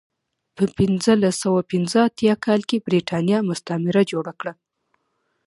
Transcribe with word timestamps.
په 0.55 0.63
پنځلس 0.77 1.35
سوه 1.43 1.61
پنځه 1.71 1.99
اتیا 2.09 2.33
کال 2.45 2.61
کې 2.69 2.83
برېټانیا 2.87 3.37
مستعمره 3.49 4.01
جوړه 4.11 4.33
کړه. 4.39 4.53